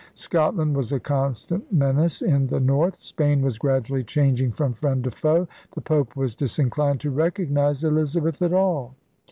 Scotland 0.15 0.75
was 0.75 0.91
a 0.91 0.99
constant 0.99 1.71
menace 1.71 2.23
in 2.23 2.47
the 2.47 2.59
north. 2.59 2.97
Spain 2.99 3.43
was 3.43 3.59
gradually 3.59 4.03
changing 4.03 4.51
from 4.51 4.73
friend 4.73 5.03
to 5.03 5.11
foe. 5.11 5.47
The 5.75 5.81
Pope 5.81 6.15
was 6.15 6.33
disinclined 6.33 6.99
to 7.01 7.11
recognize 7.11 7.83
Elizabeth 7.83 8.41
at 8.41 8.51
all. 8.51 8.95